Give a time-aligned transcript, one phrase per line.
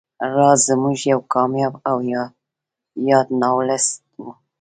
[0.35, 1.97] راز زموږ یو کامیاب او
[3.09, 4.25] یاد ناولسټ و